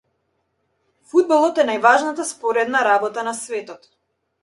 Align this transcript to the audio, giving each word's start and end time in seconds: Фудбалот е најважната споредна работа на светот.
Фудбалот 1.11 1.61
е 1.65 1.67
најважната 1.69 2.27
споредна 2.33 2.85
работа 2.91 3.31
на 3.33 3.39
светот. 3.47 3.91